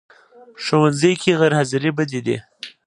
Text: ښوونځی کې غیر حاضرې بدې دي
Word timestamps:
ښوونځی 0.63 1.13
کې 1.21 1.31
غیر 1.39 1.53
حاضرې 1.59 1.91
بدې 1.97 2.19
دي 2.25 2.37